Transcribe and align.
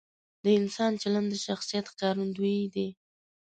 د 0.43 0.45
انسان 0.59 0.91
چلند 1.01 1.27
د 1.31 1.35
شخصیت 1.45 1.85
ښکارندوی 1.93 2.57
دی. 2.75 2.87